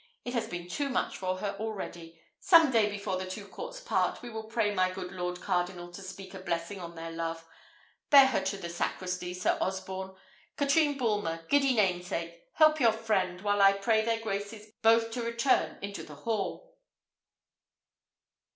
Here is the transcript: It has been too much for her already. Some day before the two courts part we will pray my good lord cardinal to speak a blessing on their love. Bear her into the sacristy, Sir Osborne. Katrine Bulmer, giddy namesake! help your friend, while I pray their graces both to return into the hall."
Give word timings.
It 0.25 0.33
has 0.33 0.47
been 0.47 0.67
too 0.67 0.89
much 0.89 1.15
for 1.19 1.37
her 1.37 1.55
already. 1.59 2.19
Some 2.39 2.71
day 2.71 2.89
before 2.89 3.17
the 3.17 3.27
two 3.29 3.47
courts 3.47 3.79
part 3.79 4.23
we 4.23 4.31
will 4.31 4.45
pray 4.45 4.73
my 4.73 4.89
good 4.89 5.11
lord 5.11 5.39
cardinal 5.41 5.91
to 5.91 6.01
speak 6.01 6.33
a 6.33 6.39
blessing 6.39 6.79
on 6.79 6.95
their 6.95 7.11
love. 7.11 7.45
Bear 8.09 8.25
her 8.25 8.39
into 8.39 8.57
the 8.57 8.67
sacristy, 8.67 9.35
Sir 9.35 9.59
Osborne. 9.61 10.15
Katrine 10.57 10.97
Bulmer, 10.97 11.45
giddy 11.49 11.75
namesake! 11.75 12.45
help 12.53 12.79
your 12.79 12.93
friend, 12.93 13.41
while 13.41 13.61
I 13.61 13.73
pray 13.73 14.03
their 14.03 14.19
graces 14.21 14.71
both 14.81 15.11
to 15.11 15.21
return 15.21 15.77
into 15.83 16.01
the 16.01 16.15
hall." 16.15 16.79